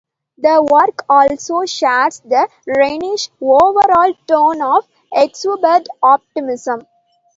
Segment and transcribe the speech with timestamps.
[0.39, 6.79] The work also shares the "Rhenish's" overall tone of exuberant optimism.